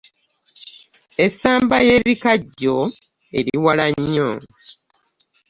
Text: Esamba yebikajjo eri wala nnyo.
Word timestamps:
Esamba 1.25 1.77
yebikajjo 1.87 2.75
eri 3.37 3.53
wala 3.63 3.85
nnyo. 3.93 4.29